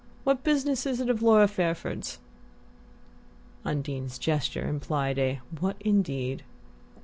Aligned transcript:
What 0.23 0.43
business 0.43 0.87
is 0.87 0.99
it 0.99 1.11
of 1.11 1.21
Laura 1.21 1.47
Fairford's?" 1.47 2.17
Undine's 3.63 4.17
gesture 4.17 4.67
implied 4.67 5.19
a 5.19 5.41
"What 5.59 5.75
indeed?" 5.79 6.43